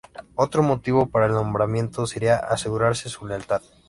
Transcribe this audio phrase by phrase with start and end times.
[0.33, 3.61] Otro motivo para el nombramiento sería asegurarse su lealtad.